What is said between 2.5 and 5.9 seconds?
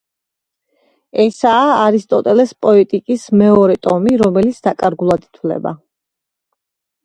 „პოეტიკის“ მეორე ტომი, რომელიც დაკარგულად ითვლება.